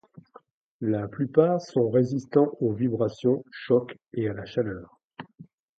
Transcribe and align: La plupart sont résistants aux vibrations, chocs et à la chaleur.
La 0.81 1.07
plupart 1.07 1.61
sont 1.61 1.91
résistants 1.91 2.49
aux 2.59 2.73
vibrations, 2.73 3.45
chocs 3.51 3.99
et 4.13 4.27
à 4.27 4.33
la 4.33 4.45
chaleur. 4.45 4.99